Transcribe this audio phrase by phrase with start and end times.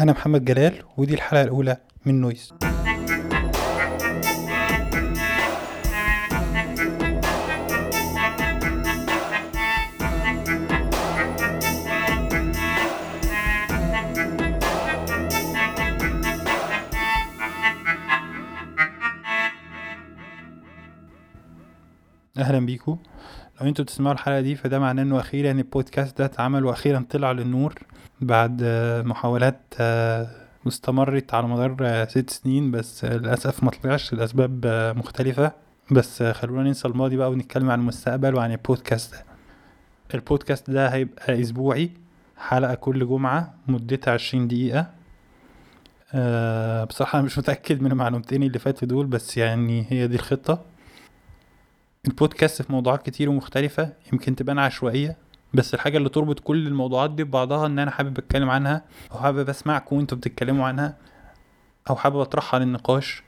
[0.00, 2.52] أنا محمد جلال ودي الحلقة الأولى من نويز.
[22.38, 22.98] أهلا بيكم
[23.60, 27.74] لو أنتوا بتسمعوا الحلقة دي فده معناه إنه أخيرا البودكاست ده اتعمل وأخيرا طلع للنور.
[28.20, 30.28] بعد آه، محاولات آه،
[30.66, 35.52] استمرت على مدار آه، ست سنين بس آه، للأسف ما طلعش لأسباب آه، مختلفة.
[35.90, 39.14] بس آه، خلونا ننسى الماضي بقى ونتكلم عن المستقبل وعن البودكاست.
[39.14, 41.90] ده البودكاست ده هيبقى أسبوعي
[42.36, 44.86] حلقة كل جمعة مدتها عشرين دقيقة.
[46.14, 50.64] أه بصراحة أنا مش متأكد من المعلومتين اللي فاتوا دول بس يعني هي دي الخطة.
[52.08, 55.16] البودكاست في موضوعات كتير ومختلفة يمكن تبان عشوائية.
[55.56, 59.48] بس الحاجة اللي تربط كل الموضوعات دي ببعضها إن أنا حابب أتكلم عنها أو حابب
[59.48, 60.96] أسمعكم وأنتوا بتتكلموا عنها
[61.90, 63.22] أو حابب أطرحها للنقاش.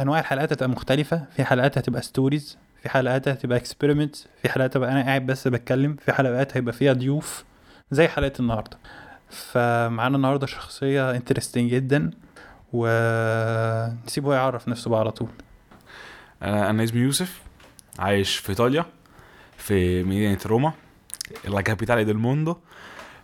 [0.00, 1.24] أنواع الحلقات هتبقى مختلفة.
[1.36, 5.96] في حلقات هتبقى stories في حلقات هتبقى experiment في حلقات هبقى أنا قاعد بس بتكلم
[5.96, 7.44] في حلقات هيبقى فيها ضيوف
[7.90, 8.78] زي حلقة النهاردة.
[9.28, 12.10] فمعانا النهاردة شخصية interesting جدا
[12.72, 15.28] ونسيبه يعرف نفسه بقى على طول.
[16.42, 17.40] أنا اسمي يوسف
[17.98, 18.84] عايش في إيطاليا
[19.56, 20.72] في مدينة روما.
[21.48, 22.56] la capitale del mondo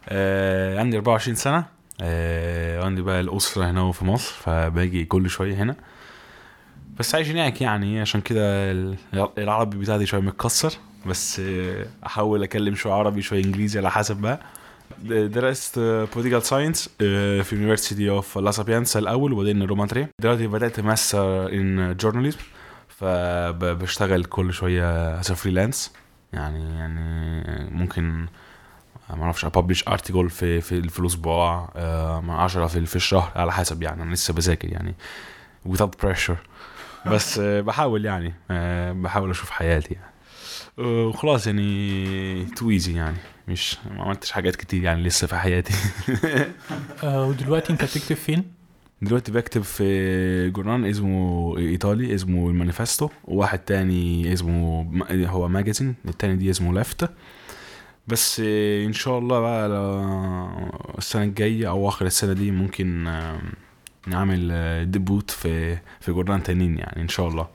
[0.09, 1.65] آه عندي 24 سنه
[2.01, 5.77] آه عندي بقى الاسره هنا في مصر فباجي كل شوية هنا
[6.99, 8.97] بس عايش هناك يعني عشان كده ال-
[9.39, 10.73] العربي بتاعي شوية متكسر
[11.07, 11.43] بس
[12.07, 14.41] احاول اتكلم شوية عربي شوية انجليزي على حسب بقى
[15.29, 21.53] درست political science في university of La Sapienza الأول وبعدين روما 3 دلوقتي بدات master
[21.53, 22.39] in journalism
[22.89, 25.93] فبشتغل كل شوية as freelance
[26.33, 28.27] يعني يعني ممكن
[29.11, 33.53] ما أعرفش publish article في في في الأسبوع آه، مع 10 في في الشهر على
[33.53, 34.95] حسب يعني أنا لسه بذاكر يعني
[35.69, 36.37] without pressure.
[37.07, 40.13] بس آه، بحاول يعني آه، بحاول أشوف حياتي يعني.
[40.79, 43.17] وخلاص يعني too easy يعني.
[43.49, 45.75] مش ما عملتش حاجات كتير يعني لسه في حياتي.
[47.05, 48.56] ودلوقتي انت بتكتب فين؟
[49.03, 53.09] دلوقتي بكتب في journal اسمه إيطالي اسمه Il Manifesto.
[53.25, 57.11] وواحد تاني اسمه هو magazine التاني دي اسمه Left
[58.09, 59.67] بس آه، إن شاء الله بقى
[60.99, 63.39] السنة الجاية أو آخر السنة دي ممكن آه،
[64.07, 67.49] نعمل آه، debut في في journal تانيين يعني إن شاء الله.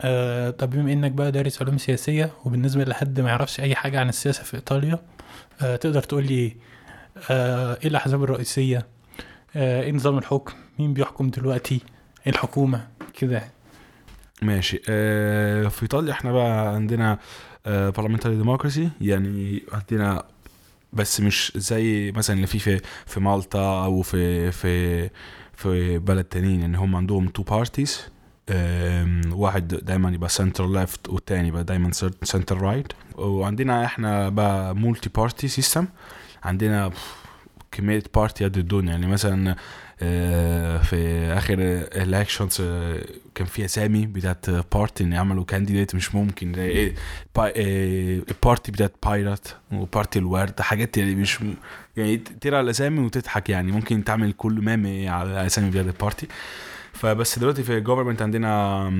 [0.00, 4.08] أه طب بما إنك بقى دارس علوم سياسية وبالنسبة لحد ما يعرفش أي حاجة عن
[4.08, 4.98] السياسة في إيطاليا
[5.62, 6.56] أه تقدر تقول لي
[7.30, 8.97] إيه الأحزاب الرئيسية؟ أه
[9.56, 11.80] إيه نظام الحكم؟ مين بيحكم دلوقتي؟
[12.26, 12.88] إيه الحكومة؟
[13.18, 13.42] كده
[14.42, 14.80] ماشي.
[14.88, 17.18] آه في إيطاليا إحنا بقى عندنا
[17.66, 20.24] آه parliamentary democracy يعني عندنا
[20.92, 25.10] بس مش زي مثلا اللي في في في مالطا أو في في
[25.54, 26.60] في بلد تانيين.
[26.60, 28.00] يعني هم عندهم two parties
[29.32, 31.90] واحد دايما يبقى center left والتاني يبقى دايما
[32.22, 35.86] center right وعندنا إحنا بقى multi party system
[36.42, 36.90] عندنا
[37.72, 38.90] كمية party قد الدنيا.
[38.90, 39.56] يعني مثلا
[40.02, 40.96] آه، في
[41.32, 42.56] آخر elections
[43.34, 46.54] كان في أسامي بتاعت party إن يعملوا candidate مش ممكن.
[46.54, 46.94] زي إيه
[47.36, 48.20] با- آه،
[48.70, 51.38] بتاعت pirate و party الورد حاجات يعني مش
[51.96, 53.72] يعني تقرا الأسامي وتضحك يعني.
[53.72, 56.26] ممكن تعمل كل مامي على الاسامي بتاعت ال party
[56.92, 58.90] فبس دلوقتي في ال government عندنا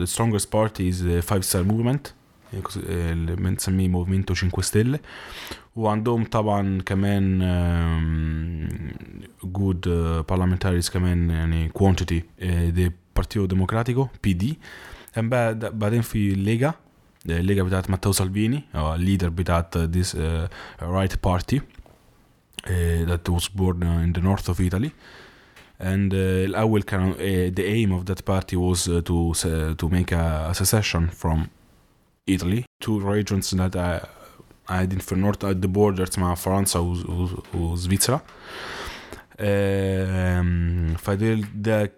[0.00, 2.00] the strongest party is the five star movement.
[2.06, 4.98] اللي بنسميه Movimento 5 Stelle
[5.76, 7.38] وعندهم طبعا كمان
[9.44, 9.86] good
[10.32, 12.22] parliamentaries كمان يعني quantity
[12.70, 14.58] دي Partito Democratico PD
[15.16, 16.74] بعدين في ال Lega
[17.28, 20.48] ال Lega بتاعت ماتيو سالفيني هو ال leader بتاعت this uh,
[20.82, 24.90] right party uh, that was born uh, in the north of Italy.
[25.80, 27.16] And uh, الأول كان uh,
[27.58, 31.38] the aim of that party was uh, to uh, to make a, a secession from
[32.84, 34.06] Two regions that are
[34.68, 36.78] قاعدين في ال north at the borders مع فرنسا
[37.54, 38.20] وسويسرا
[40.98, 41.92] فده ده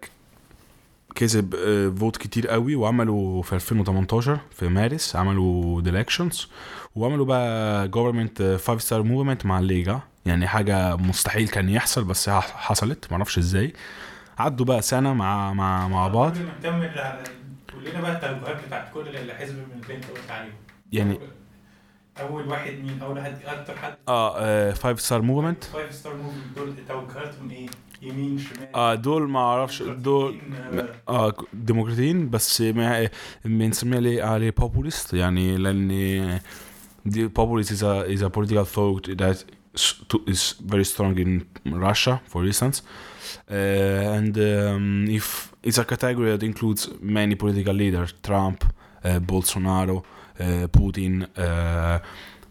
[1.15, 6.45] كسب آه، vote كتير قوي وعملوا في 2018 في مارس عملوا elections
[6.95, 12.29] وعملوا بقى government 5 star movement مع ال Lega يعني حاجة مستحيل كان يحصل بس
[12.29, 13.73] حصلت معرفش إزاي.
[14.37, 16.33] عدوا بقى سنة مع مع مع بعض.
[17.85, 20.53] لنا بقى التوجهات بتاعت كل الحزب من اللي انت قلت عليهم.
[20.91, 21.19] يعني
[22.19, 26.73] أول واحد مين؟ أول واحد أكتر حد؟ آه 5 ستار موفمنت فايف ستار موفمنت دول
[26.87, 27.67] توجهاتهم إيه؟
[28.01, 30.39] يمين شمال؟ آه دول ما أعرفش دول
[31.09, 32.63] آه ديمقراطيين بس
[33.45, 35.13] بنسميها عليه عليه populist.
[35.13, 36.39] يعني لأن
[37.05, 39.58] دي populist is a is a political thought that s- to-
[40.26, 41.32] is very strong in
[41.88, 42.82] Russia, for instance.
[43.50, 49.96] Uh, and um, if it's a category that includes many political leaders, Trump, uh, Bolsonaro,
[50.40, 52.00] uh, Putin, uh,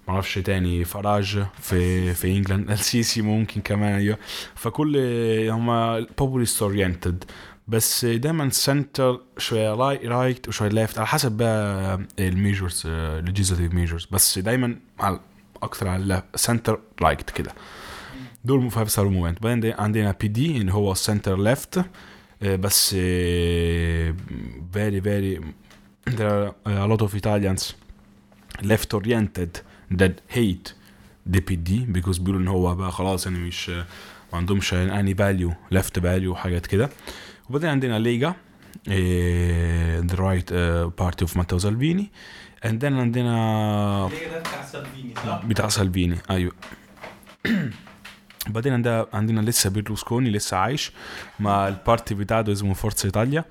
[0.08, 4.18] ما اعرفش تاني فراج في في انجلاند السيسي ممكن كمان ايوه
[4.56, 4.98] فكل
[5.50, 7.26] هما populist oriented
[7.68, 9.74] بس دايما سنتر شويه
[10.06, 12.88] رايت وشويه ليفت على حسب بقى الميجرز
[13.26, 15.20] legislative ميجرز بس دايما على
[15.63, 17.53] أكتر على center right كده.
[18.45, 21.85] دول Five Star Movement بعدين دي- عندنا PD اللي هو center left
[22.43, 24.15] بس آه،
[24.75, 25.41] very very
[26.11, 27.63] there are a lot of Italians
[28.63, 29.53] left oriented
[29.99, 30.73] that hate
[31.33, 33.69] the PD because بيقولوا إن هو بقى خلاص يعني مش
[34.33, 36.91] ما عندهمش any value left value وحاجات كده.
[37.51, 38.35] وبعدين عندنا ليجا
[40.11, 40.51] the right
[41.01, 41.37] party of
[42.65, 46.53] عندنا ده بتاع سالفيني صح؟ بتاع سالفيني أيوه.
[48.49, 50.93] بعدين عندنا عندنا لسه بيرلوسكوني لسه عايش
[51.41, 53.45] مع ال party بتاعته اسمه Forza Italia.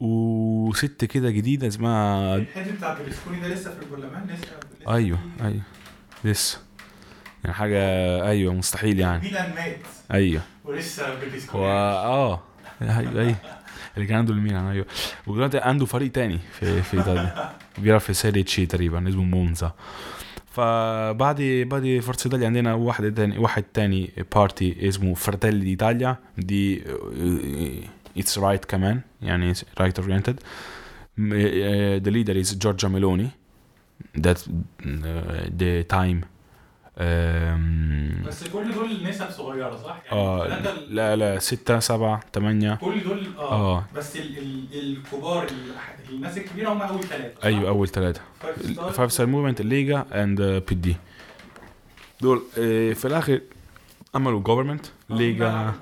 [0.00, 4.36] وست كده جديدة اسمها الحزب بتاع بيرلسكوني ده لسه في البرلمان؟ لسه
[4.80, 4.94] لسه.
[4.94, 5.62] أيوه أيوه.
[6.24, 6.58] لسه.
[7.44, 7.78] يعني حاجة
[8.28, 9.22] أيوه مستحيل يعني.
[9.22, 9.76] ميلان مات.
[10.12, 10.42] أيوه.
[10.64, 12.42] ولسه هو بيرلسكوني آه.
[12.82, 13.36] أيوه أيوه.
[13.96, 14.86] اللي كان عنده الميلان أيوه
[15.26, 19.72] ودلوقتي عنده فريق تاني في في ايطاليا بيلعب في Serie C تقريبا اسمه مونزا
[20.52, 26.82] فبعد بعد Forza Italia عندنا واحد تاني واحد تاني party اسمه Fratelli d'Italia دي
[28.18, 30.40] it's right كمان يعني right oriented
[31.18, 33.28] the leader is Giorgia Meloni.
[34.14, 36.24] That uh, the time.
[36.24, 36.39] um,
[38.26, 42.74] بس كل دول نسب صغيرة صح؟ يعني آه لا لا ستة سبعة تمانية.
[42.74, 43.84] كل دول آه, آه.
[43.96, 48.20] بس ال ال الكبار ال- الناس الكبيرة هم أول ثلاثة أيوه أول ثلاثة.
[48.92, 50.96] Five Star Movement الليجا and PD
[52.20, 53.40] دول آه، في الآخر
[54.14, 55.72] عملوا government ليجا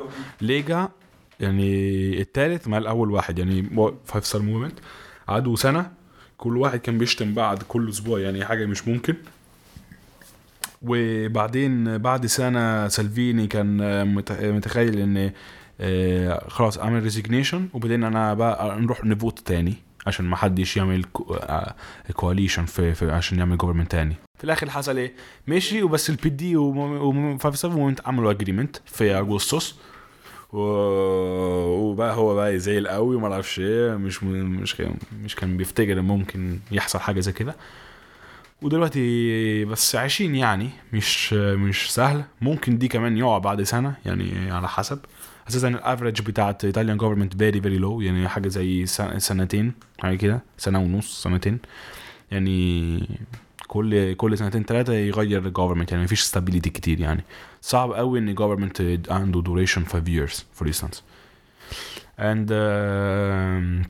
[0.41, 0.89] ليجا
[1.41, 3.71] يعني الثالث مع الأول واحد يعني
[4.05, 4.79] Five Star Movement
[5.29, 5.91] قعدوا سنة
[6.39, 9.15] كل واحد كان بيشتم بعض كل أسبوع يعني حاجة مش ممكن.
[10.83, 15.33] وبعدين بعد سنة سالفيني كان آه، مت- متخيل ان
[15.81, 19.75] آه، خلاص اعمل resignation وبعدين أنا بقى نروح ن vote تاني
[20.07, 21.05] عشان ما حدش يعمل
[22.13, 24.15] coalition في, في عشان يعمل government تاني.
[24.39, 25.13] في الآخر حصل إيه؟
[25.49, 29.75] مشي وبس ال PD و Five Star Movement عملوا agreement في أغسطس.
[30.53, 30.59] و...
[31.67, 34.95] وبقى هو بقى زي القوي وما أعرفش إيه مش مش كان
[35.25, 37.57] مش كان بيفتكر ممكن يحصل حاجة زي كده.
[38.63, 42.25] ودلوقتي بس عايشين يعني مش مش سهل.
[42.41, 44.99] ممكن دي كمان يقع بعد سنة يعني على حسب.
[45.49, 48.87] أساسا ال average بتاعت Italian government very very low يعني حاجة زي
[49.19, 50.43] سنتين حاجة كده.
[50.59, 51.59] سنة ونص سنتين.
[52.31, 53.09] يعني
[53.69, 57.25] كل كل سنتين ثلاثة يغير ال government يعني مفيش stability كتير يعني.
[57.63, 60.97] صعب قوي إن government عنده duration 5 years for instance.
[62.19, 63.89] And uh,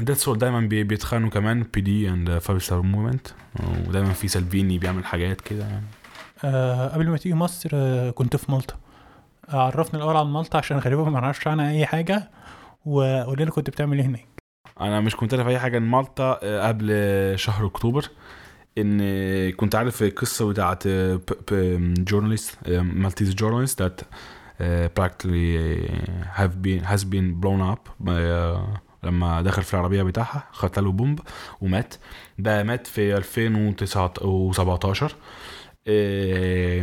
[0.00, 3.26] that's all دايما بي- بيتخانقوا كمان PD and Five Star Movement
[3.88, 5.64] ودايما في سالفيني بيعمل حاجات كده.
[5.64, 5.84] يعني
[6.44, 8.74] آه قبل ما تيجي مصر آه كنت في مالطا.
[9.48, 12.30] عرفني الأول عن مالطا عشان غالبا ما نعرفش عنها أي حاجة
[12.86, 14.26] وقول لنا كنت بتعمل إيه هناك.
[14.80, 16.88] أنا مش كنت عارف أي حاجة عن مالطا آه، قبل
[17.38, 18.08] شهر أكتوبر
[18.78, 19.00] إن
[19.52, 20.88] كنت عارف القصة بتاعت
[21.98, 24.04] journalist Maltese journalist
[25.00, 25.58] practically
[26.38, 28.12] have been has been blown up uh,
[29.04, 31.20] لما دخل في العربية بتاعها له bomb
[31.60, 31.94] ومات.
[32.38, 35.14] ده مات في 2017
[35.86, 36.82] إيه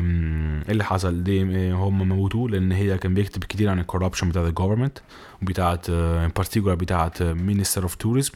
[0.70, 4.46] اللي حصل دي آه، هم موتوه لأن هي كان بيكتب كتير عن ال corruption بتاعت
[4.48, 5.00] ال government
[5.42, 8.34] بتاعت in particular بتاعت minister of tourism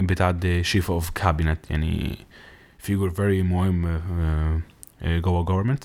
[0.00, 2.18] بتاعت chief of cabinet يعني
[2.78, 4.60] figure very مهم آه،
[5.02, 5.84] آه، جوه ال government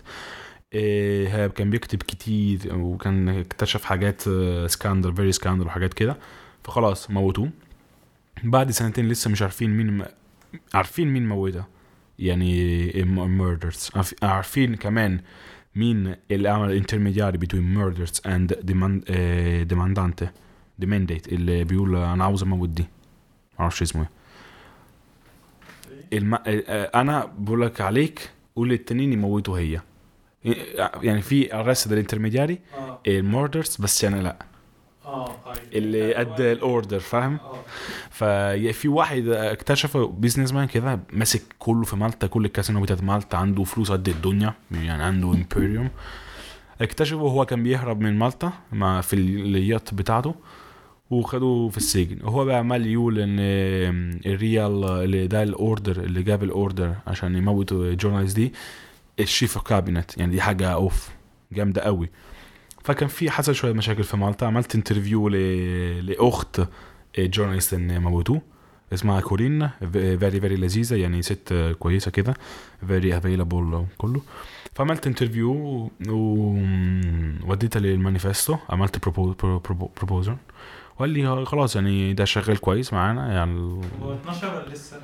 [0.74, 4.22] هي كان بيكتب كتير وكان اكتشف حاجات
[4.68, 6.18] scandal very scandal وحاجات كده.
[6.64, 7.50] فخلاص موتوه.
[8.44, 10.06] بعد سنتين لسه مش عارفين مين
[10.74, 11.68] عارفين مين موتها
[12.20, 13.90] يعني murderers
[14.24, 15.20] عارفين كمان
[15.76, 18.54] مين اللي عمل intermediary بين murderers and
[19.68, 20.30] mandante
[20.80, 22.86] mandante اللي بيقول أنا عاوز أموت دي.
[23.60, 24.08] معرفش اسمه.
[26.14, 26.34] إيه الم...
[26.34, 29.82] آه، أنا بقول لك عليك قول للتانيين يموتوا هي.
[31.02, 33.00] يعني في ارست الانترميدياري آه.
[33.08, 34.46] الموردرز بس يعني لا.
[35.74, 37.40] اللي أدى الاوردر فاهم؟
[38.10, 43.64] ففي واحد اكتشف بيزنس مان كده ماسك كله في مالطا كل الكاسينو بتاعت مالطا عنده
[43.64, 45.90] فلوس قد الدنيا يعني عنده امبيريوم
[46.82, 50.36] اكتشفه هو كان بيهرب من مالطا مع في اليات بتاعته
[51.10, 52.18] وخدوه في السجن.
[52.24, 53.40] وهو بقى عمال يقول ان
[54.26, 58.54] ال real اللي أدى ال order اللي جاب ال order عشان يموت ال journalist دي
[59.20, 61.10] ال chief cabinet يعني دي حاجة اوف
[61.52, 62.10] جامدة قوي
[62.84, 64.46] فكان في حصل شوية مشاكل في مالطا.
[64.46, 65.36] عملت interview ل...
[66.06, 66.62] لأخت
[67.20, 68.40] journalist موتو
[68.94, 69.70] اسمها كورين.
[69.92, 72.34] very very لذيذة يعني ست كويسة كده.
[72.88, 74.22] very available كله.
[74.76, 78.58] فعملت interview ووديتها للمانيفستو.
[78.70, 79.08] عملت
[80.00, 80.36] proposal
[80.96, 83.60] وقال لي خلاص يعني ده شغال كويس معانا يعني
[84.04, 85.02] هو 12 ولا لسه؟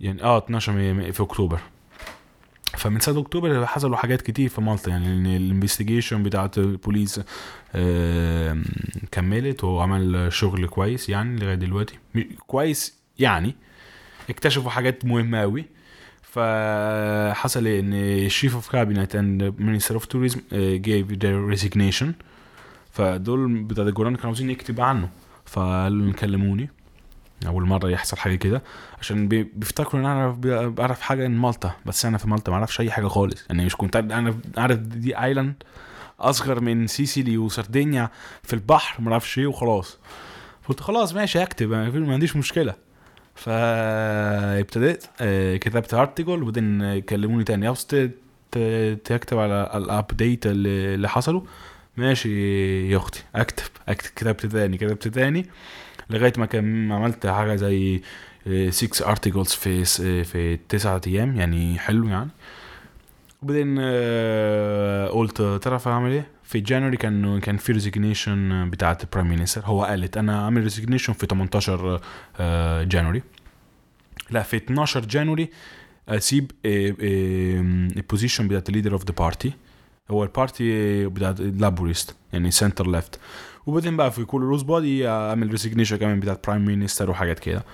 [0.00, 1.60] يعني آه 12 مي- في أكتوبر.
[2.86, 7.20] فمن سنه أكتوبر حصلوا حاجات كتير في مالطا يعني ال investigation بتاعت البوليس
[9.12, 11.98] كملت وعمل شغل كويس يعني لغاية دلوقتي.
[12.46, 13.54] كويس يعني.
[14.30, 15.64] اكتشفوا حاجات مهمة قوي
[16.22, 22.06] فحصل إن ال chief of cabinet and minister of tourism gave their resignation.
[22.92, 25.08] فدول بتاع الجورنال كانوا عاوزين يكتب عنه.
[25.44, 26.70] فقالوا كلموني.
[27.46, 28.62] أول مرة يحصل حاجة كده
[29.00, 30.28] عشان بي- بيفتكروا إن أنا
[30.68, 33.44] بعرف حاجة عن مالطا بس أنا في مالطا ما أعرفش أي حاجة خالص.
[33.50, 35.54] يعني مش كنت أنا عارف دي island
[36.20, 38.10] أصغر من سيسيلي وسردينيا
[38.42, 39.98] في البحر ما أعرفش إيه وخلاص.
[40.68, 41.70] قلت خلاص ماشي هكتب.
[41.70, 42.74] ما عنديش مشكلة.
[43.34, 47.74] فابتديت آه، كتبت article وبعدين كلموني تاني.
[47.74, 51.40] ت- تكتب على ال update اللي حصلوا
[51.96, 52.30] ماشي
[52.90, 53.64] يا أختي أكتب.
[53.88, 55.46] اكتب كتبت تاني كتبت تاني.
[56.10, 58.02] لغاية ما كان عملت حاجة زي
[58.70, 59.84] 6 articles في
[60.24, 62.30] في 9 أيام يعني حلو يعني.
[63.42, 69.28] وبعدين آه، قلت تعرف اعمل إيه في January كان كان في resignation بتاعت ال prime
[69.28, 72.00] minister هو قالت أنا عامل resignation في 18
[72.40, 73.22] آه، January
[74.30, 75.50] لا في 12 January
[76.08, 79.52] أسيب ال position بتاعت ال leader of the party
[80.10, 83.20] هو ال party بتاعت ال Labourist يعني center left
[83.66, 87.64] وبعدين بقى في كل روز بودي أعمل resignation كمان بتاعت prime minister وحاجات كده.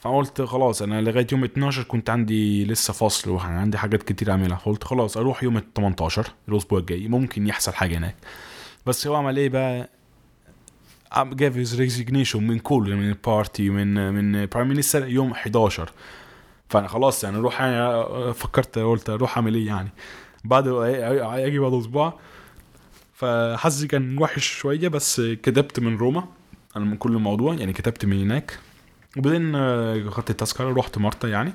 [0.00, 4.56] فقلت خلاص أنا لغاية يوم 12 كنت عندي لسه فصل وعندي حاجات كتير أعملها.
[4.64, 7.08] قلت خلاص أروح يوم ال 18 الأسبوع الجاي.
[7.08, 8.16] ممكن يحصل حاجة هناك.
[8.86, 9.88] بس هو عمل إيه بقى؟
[11.16, 15.90] gave his resignation من كل من ال party من من prime minister يوم 11
[16.68, 17.56] فأنا خلاص يعني أروح
[18.32, 19.88] فكرت قلت أروح أعمل إيه يعني؟
[20.44, 22.18] بعد أجي بعد أسبوع.
[23.14, 26.24] فحظي كان وحش شوية بس كتبت من روما
[26.76, 28.58] أنا من كل الموضوع يعني كتبت من هناك.
[29.16, 31.52] وبعدين آه، خدت التذكرة رحت مالطا يعني.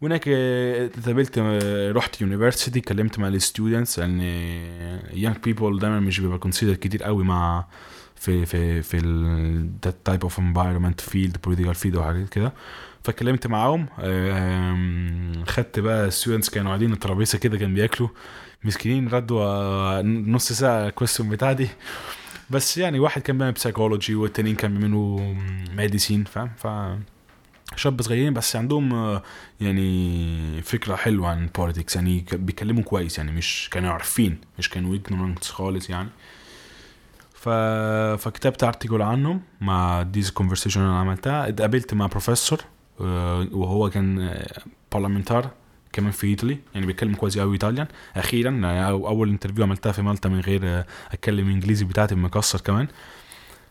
[0.00, 4.20] وهناك آه، اتقابلت آه، رحت university اتكلمت مع ال students لأن
[5.12, 7.64] young people دايما مش بيبقى consider كتير قوي مع
[8.16, 12.52] في في في ال that type of environment field political field وحاجات كده.
[13.04, 13.86] فاتكلمت معاهم
[15.46, 18.08] خدت بقى ال students كانوا قاعدين الترابيزة كده كانوا بياكلوا
[18.64, 21.68] مسكينين ردوا نص ساعة ال question بتاعتي.
[22.50, 25.34] بس يعني واحد كان بيعمل psychology والتانيين كان بيعملوا
[25.76, 26.66] medicine فاهم؟ ف
[27.76, 29.22] شاب صغيرين بس عندهم آه،
[29.60, 35.44] يعني فكرة حلوة عن politics يعني بيتكلموا كويس يعني مش كانوا عارفين مش كانوا ignorant
[35.44, 36.08] خالص يعني.
[37.34, 37.48] ف...
[38.22, 42.58] فكتبت article عنهم مع these conversation اللي عملتها اتقابلت مع بروفيسور
[43.02, 44.38] وهو كان
[44.92, 45.50] parliamentary
[45.92, 47.86] كمان في إيطالي يعني بيتكلم كويس قوي Italian.
[48.16, 52.86] أخيرا أو- أول interview عملتها في مالطا من غير آه، أتكلم إنجليزي بتاعتي مكسر كمان.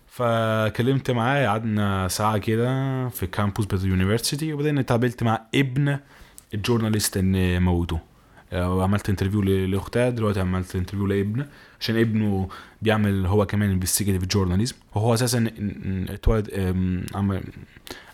[0.08, 6.00] فكلمت معاه قعدنا ساعة كده في campus بتاع ال university وبعدين اتقابلت مع ابن
[6.54, 8.00] ال journalist اللي موته.
[8.54, 11.48] آه، عملت interview لأختها دلوقتي عملت interview لابنه
[11.80, 12.50] عشان ابنه
[12.82, 15.52] بيعمل هو كمان investigative journalism وهو أساسا
[16.10, 16.50] اتولد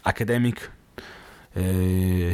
[0.06, 0.70] academic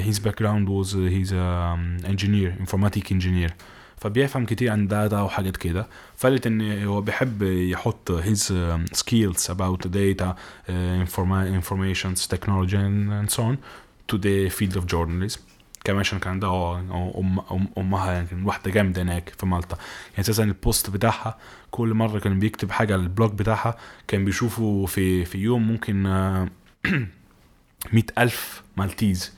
[0.04, 3.54] his background was his engineer informatic engineer
[3.98, 5.88] فبيفهم كتير عن data وحاجات كده.
[6.16, 10.72] فقالت إن هو بيحب يحط his um, skills about data uh,
[11.06, 13.56] informa- informations technology and, so on
[14.12, 15.40] to the field of journalism.
[15.84, 16.80] كمان عشان كان عندها
[17.12, 19.78] أم أمها يعني كان واحدة جامدة هناك في مالطا.
[20.12, 21.38] يعني أساسا ال post بتاعها
[21.72, 23.78] كل مرة كان بيكتب حاجة على ال blog بتاعها
[24.08, 26.04] كان بيشوفوا في في يوم ممكن
[27.94, 29.34] مئة ألف Maltese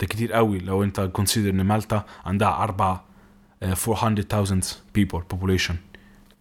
[0.00, 3.00] ده كتير قوي لو انت consider ان مالطا عندها أربع
[3.62, 5.74] آه، 400,000 people population.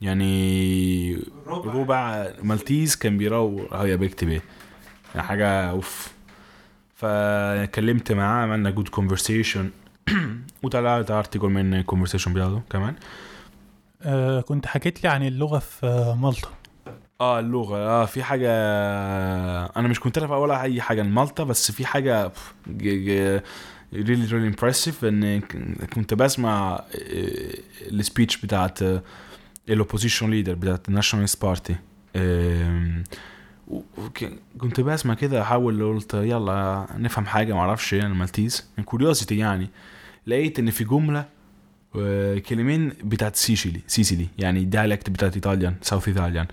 [0.02, 4.42] يعني ربع Maltese كان بيقراوا هي بيكتب إيه
[5.16, 6.12] يعني حاجة اوف
[6.96, 9.70] فكلمت معاه عملنا good conversation
[10.64, 12.96] وطلعت article من ال conversation بتاعته كمان
[14.02, 16.50] آه كنت حكيت لي عن اللغة في آه، مالطا.
[17.22, 17.78] آه اللغة.
[17.78, 18.50] آه في حاجة
[19.78, 22.32] أنا مش كنت أعرف ولا أي حاجة عن مالطا بس في حاجة
[22.82, 25.42] really really impressive إن
[25.94, 26.84] كنت بسمع
[27.92, 28.80] ال speech بتاعت
[29.70, 31.76] ال opposition leader بتاعت ال Nationalist Party
[34.58, 39.70] كنت بسمع كده أحاول قلت يلا نفهم حاجة معرفش إيه أنا Maltese من curiosity يعني.
[40.28, 41.26] لقيت إن في جملة
[41.98, 46.46] وكلمتين بتاعت سيشيلي سيسيلي يعني dialect بتاعت Italian south Italian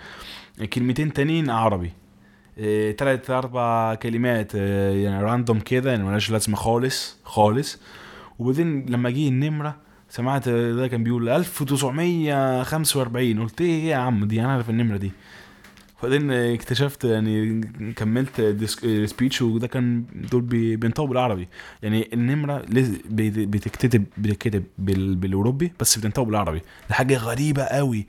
[0.72, 1.92] كلمتين تانيين عربي.
[2.58, 7.78] إيه، تلات أربع كلمات إيه، يعني random كده يعني ملهاش لازمة خالص خالص.
[8.38, 9.76] وبعدين لما جه النمرة
[10.08, 15.12] سمعت ده كان بيقول 1945 قلت إيه يا عم دي؟ أنا عارف النمرة دي.
[16.02, 17.61] بعدين اكتشفت يعني
[17.97, 18.40] كملت
[19.04, 21.49] speech وده كان دول بي- بينطقوا بالعربي.
[21.82, 26.62] يعني النمرة بتكتب بتكتب بال- بالأوروبي بس بتنطق بالعربي.
[26.88, 28.06] ده حاجة غريبة قوي.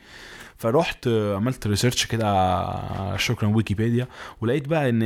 [0.57, 4.07] فرحت عملت research كده شكرا ويكيبيديا
[4.41, 4.99] ولقيت بقى إن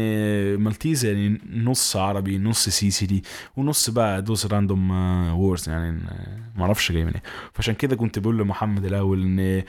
[0.59, 3.21] Maltese يعني نص عربي نص سيسيلي
[3.57, 4.91] ونص بقى those random
[5.39, 5.91] words يعني
[6.57, 9.63] ما أعرفش جاي من إيه فعشان كده كنت بقول لمحمد الأول إن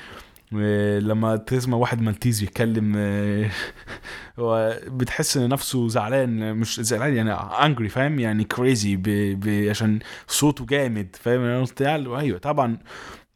[0.53, 3.51] لما تسمع واحد Maltese يتكلم آه،
[4.39, 9.01] هو بتحس إن نفسه زعلان مش زعلان يعني angry فاهم؟ يعني crazy.
[9.71, 12.79] عشان صوته جامد فاهم؟ أنا قلت أيوه طبعا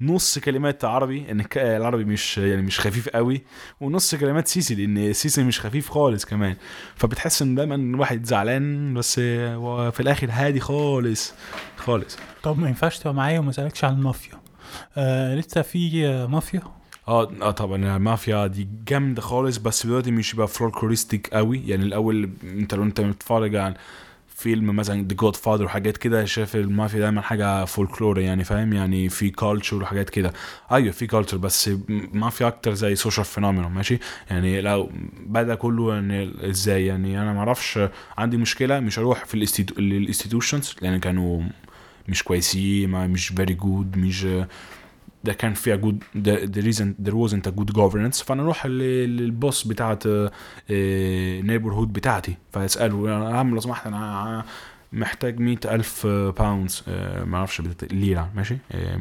[0.00, 3.42] نص كلمات عربي إن العربي مش يعني مش خفيف قوي
[3.80, 6.56] ونص كلمات سيسي لأن سيسي مش خفيف خالص كمان.
[6.94, 11.34] فبتحس إن دايما الواحد زعلان بس في الآخر هادي خالص
[11.76, 12.16] خالص.
[12.42, 14.40] طب ما ينفعش تبقى معايا وما أسألكش عن المافيا.
[14.96, 20.48] آه لسه في مافيا؟ آه آه طبعا المافيا دي جامدة خالص بس دلوقتي مش بقى
[20.48, 21.62] folkloristic قوي.
[21.68, 23.74] يعني الأول انت لو انت بتتفرج عن
[24.28, 29.30] فيلم مثلا The Godfather وحاجات كده شايف المافيا دايما حاجة فولكلور يعني فاهم؟ يعني في
[29.30, 30.32] culture وحاجات كده.
[30.72, 31.70] أيوه في culture بس
[32.12, 33.98] مافيا أكتر زي social phenomenon ماشي؟
[34.30, 34.90] يعني لو
[35.26, 37.78] بدأ كله يعني إزاي؟ يعني أنا ما أعرفش
[38.18, 39.34] عندي مشكلة مش هروح في
[39.78, 41.42] ال institutions لأن كانوا
[42.08, 44.26] مش كويسين مش very good مش
[45.24, 48.24] ده كان فيها good there isn't there wasn't a good governance.
[48.24, 50.04] فانا أروح لل- لل boss بتاعت
[51.46, 52.36] neighborhood بتاعتي.
[52.52, 54.44] فاسأله يا عم لو سمحت أنا
[54.92, 56.82] محتاج مئة ألف pounds
[57.26, 57.62] ما أعرفش
[57.92, 59.00] ليرة ماشي؟ آه،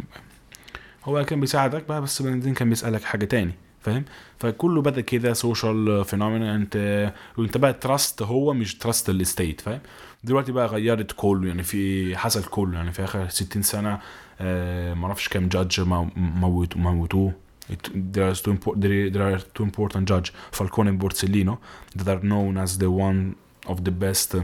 [1.06, 3.52] هو كان بيساعدك بقى بس بعدين كان بيسألك حاجة تاني.
[3.82, 4.06] فاهم
[4.40, 9.80] فكله بدا كده social phenomena انت وانت بقى trust هو مش trust ال state فاهم
[10.24, 14.00] دلوقتي بقى غيرت كله يعني في حصل كله يعني في اخر 60 سنه
[14.42, 15.82] آه ما أعرفش كام judge
[16.16, 17.34] موت موتوه
[17.72, 21.58] It, there, are two impor- there, are two important judge Falcone and Borsellino
[21.96, 23.36] that are known as the one
[23.72, 24.42] of the best uh,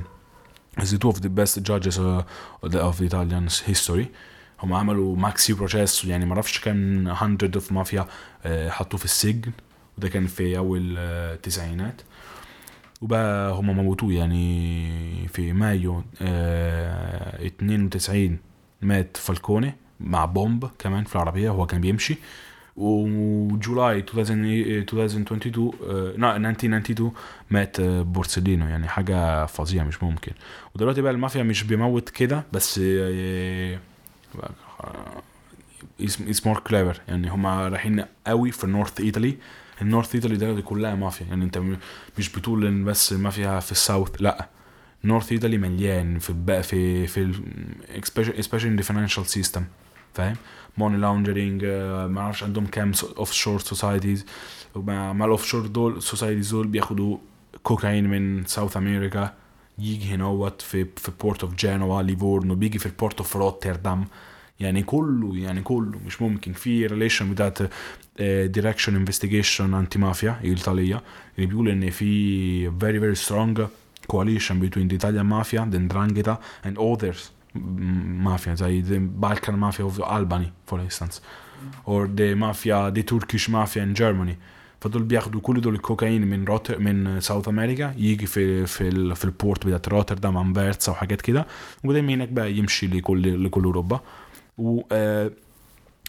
[0.77, 2.23] as the two of the best judges uh,
[2.63, 4.05] of the, Italian history
[4.59, 8.05] هم عملوا maxi process يعني ما أعرفش كام 100 of مافيا
[8.69, 9.51] حطوه في السجن
[9.97, 12.01] وده كان في أول آه، التسعينات
[13.01, 18.37] وبقى هم موتوه يعني في مايو آه 92
[18.81, 22.17] مات فالكوني مع بومب كمان في العربية وهو كان بيمشي.
[22.77, 27.11] وجولاي 2022 آه، لا 1992
[27.51, 30.31] مات آه، بورسلينو يعني حاجة فظيعة مش ممكن.
[30.75, 32.81] ودلوقتي بقى المافيا مش بيموت كده بس
[36.29, 39.37] از مور كليفر يعني هما رايحين قوي في النورث ايطالي
[39.81, 41.25] النورث ايطالي ده كلها مافيا.
[41.25, 41.61] يعني انت
[42.17, 44.49] مش بتقول إن بس المافيا في الساوث لأ.
[45.03, 47.43] نورث ايطالي مليان في بقى في في ال-
[48.03, 49.61] especially especially in the financial system.
[50.13, 50.35] فاهم؟
[50.77, 51.65] موني لاوندرينج
[52.09, 54.25] ما أعرفش عندهم كام اوف شور سوسايتيز
[54.75, 57.17] مع الاوف شور دول سوسايتيز دول بياخدوا
[57.63, 59.33] كوكايين من ساوث أمريكا
[59.78, 64.04] يجي هنا في في بورت اوف جنوا ليفورنو بيجي في البورت اوف روتردام
[64.60, 67.58] يعني كله يعني كله مش ممكن في ريليشن بتاعت
[68.18, 71.02] دايركشن انفستيجيشن انتي مافيا الايطاليه
[71.36, 73.60] اللي بيقول ان في very very strong
[74.12, 79.84] coalition between the Italian mafia, the Ndrangheta and others m- mafia زي the Balkan mafia
[79.86, 81.20] of Albany for instance
[81.86, 84.36] or the mafia the Turkish mafia in Germany
[84.81, 89.25] فدول بياخدوا كل دول الكوكايين من route من South America يجي في في ال في
[89.25, 91.47] ال port بتاعت روتردام أمبيرتس أو حاجات كده
[91.83, 93.99] وبعدين من هناك بقى يمشي لكل لكل أوروبا.
[94.57, 95.31] و آه،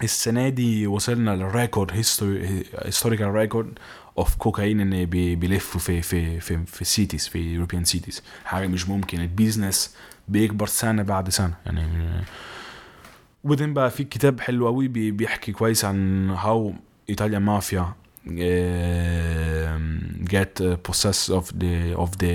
[0.03, 3.79] السنة دي وصلنا لل record historical record
[4.19, 8.89] of كوكايين إن بي- بيلفوا في في في في cities في European cities حاجة مش
[8.89, 9.97] ممكن ال business
[10.29, 11.55] بيكبر سنة بعد سنة.
[11.67, 11.83] يعني
[13.45, 16.73] وبعدين بقى في كتاب حلو قوي بي- بيحكي كويس عن how
[17.11, 17.93] Italian mafia
[20.29, 22.35] get uh, possessed of the of the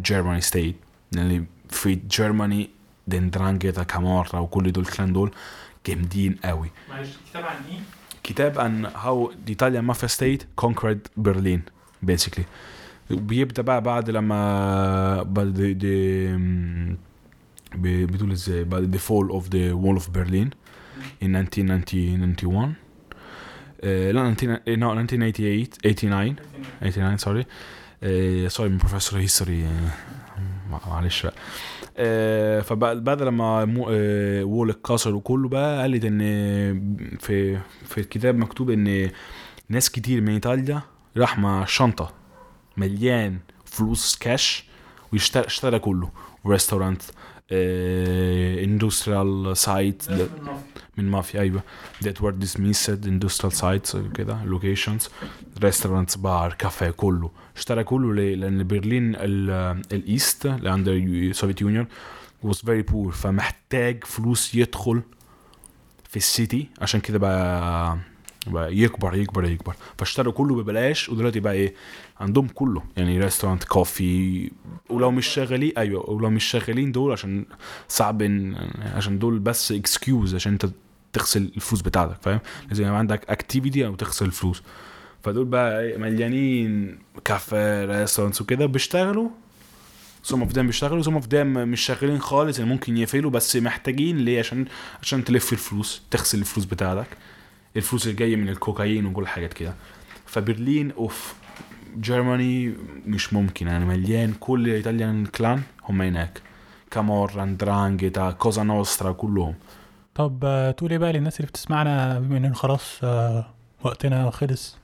[0.00, 0.74] German state
[1.12, 2.70] يعني في جيرماني
[3.08, 5.30] دندرانجيتا كامارا وكل دول الكلام دول
[5.86, 7.78] جامدين قوي معلش الكتاب عن إيه؟
[8.22, 11.60] كتاب عن how the Italian mafia state conquered Berlin
[12.06, 12.44] basically
[13.10, 16.98] بيبدا بقى بعد لما بعد the, the
[17.76, 20.48] بتقول إزاي بعد the fall of the wall of Berlin
[21.22, 22.74] in 1991 آه،
[23.84, 26.36] لا 19 eh, no 1988 89
[26.80, 27.46] 89 sorry.
[28.02, 29.68] آه، sorry من professor history
[30.86, 31.34] معلش بقى.
[31.96, 36.18] آه، فبعد بعد لما آه، wall اتكسر وكله بقى قالت إن
[37.20, 39.10] في في الكتاب مكتوب إن
[39.68, 40.82] ناس كتير من إيطاليا
[41.16, 42.12] راح مع شنطة
[42.76, 44.64] مليان فلوس كاش
[45.12, 46.10] واشترى اشترى كله.
[46.46, 47.02] restaurant
[48.64, 50.02] industrial site
[50.98, 51.62] من مافيا أيوه.
[52.04, 55.02] That were dismissed industrial sites كده locations
[55.64, 57.30] restaurants بار كافيه كله.
[57.56, 61.86] اشترى كله ليه؟ لأن برلين ال- ال east اللي عند ال Soviet Union
[62.46, 65.02] was very poor فمحتاج فلوس يدخل
[66.08, 67.98] في ال city عشان كده بقى
[68.46, 69.74] بقى يكبر يكبر يكبر.
[69.98, 71.74] فاشتروا كله ببلاش ودلوقتي بقى إيه؟
[72.20, 72.82] عندهم كله.
[72.96, 74.50] يعني restaurant coffee
[74.90, 77.44] ولو مش شغالين أيوه ولو مش شغالين دول عشان
[77.88, 78.56] صعب إن-
[78.96, 80.66] عشان دول بس excuse عشان أنت
[81.14, 84.62] تغسل الفلوس بتاعتك فاهم؟ لازم يبقى عندك activity أو تغسل الفلوس.
[85.22, 89.28] فدول بقى إيه، مليانين كافيه restaurants وكده بيشتغلوا.
[90.32, 94.18] Some of them بيشتغلوا some of them مش شغالين خالص يعني ممكن يقفلوا بس محتاجين
[94.18, 94.64] ليه؟ عشان
[95.02, 97.06] عشان تلف الفلوس تغسل الفلوس بتاعتك.
[97.76, 99.74] الفلوس اللي جاية من الكوكايين وكل حاجات كده.
[100.26, 101.34] فبرلين of
[101.96, 102.74] Germany
[103.06, 104.34] مش ممكن يعني مليان.
[104.40, 106.40] كل Italian clan هم هناك.
[106.90, 109.54] كامورا اندرانجيتا كوزا نوسترا كلهم.
[110.14, 113.46] طب آه، تقول إيه بقى للناس اللي بتسمعنا بما إن خلاص آه،
[113.82, 114.76] وقتنا خلص.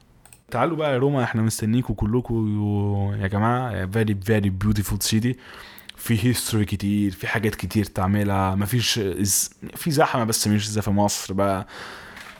[0.51, 5.35] تعالوا بقى يا روما إحنا مستنيكم كلكم يا جماعة very very beautiful city.
[5.97, 8.55] في history كتير في حاجات كتير تعملها.
[8.55, 8.93] مفيش
[9.77, 11.66] في زحمة بس مش زي في مصر بقى.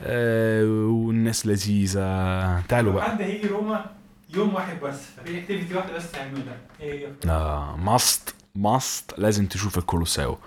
[0.03, 2.61] آه والناس لذيذة.
[2.61, 3.11] تعالوا بقى.
[3.11, 3.85] حد هيجي روما
[4.33, 9.77] يوم واحد بس ففي activity واحدة بس تعملها إيه هي؟ آه must must لازم تشوف
[9.77, 10.37] الكولوساو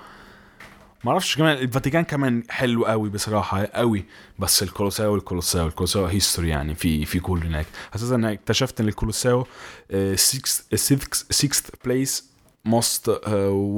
[1.05, 4.05] ما أعرفش كمان الفاتيكان كمان حلو قوي بصراحة قوي.
[4.39, 7.67] بس الكولوساو الكولوساو الكولوساو history يعني في في كل هناك.
[7.95, 9.47] أساسا أنا اكتشفت إن الكولوساو
[10.15, 10.65] 6
[11.33, 12.23] 6th place
[12.69, 13.17] most uh,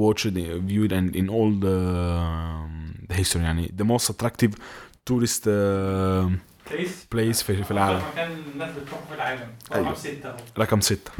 [0.03, 0.33] watched
[0.69, 1.77] viewed and in all the,
[3.09, 4.53] the history يعني the most attractive
[5.09, 5.49] tourist uh,
[6.71, 8.01] place place في, في العالم.
[8.13, 9.47] مكان الناس بتروح في العالم.
[9.73, 9.85] أيوة.
[9.87, 10.37] رقم ستة أهو.
[10.57, 11.11] رقم ستة.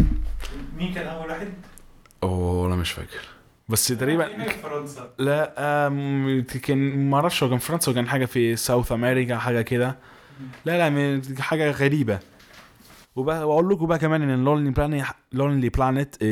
[0.78, 1.54] مين كان أول واحد؟
[2.24, 3.28] أوه أنا مش فاكر.
[3.70, 5.14] بس تقريبا حاجة في فرنسا.
[5.20, 5.54] لا
[6.64, 9.98] كان ما أعرفش هو كان فرنسا وكان حاجة في South America حاجة كده.
[10.66, 12.20] لا لا حاجة غريبة.
[13.16, 16.24] وبقى وأقول لكم بقى كمان إن Lonely Planet Lonely Planet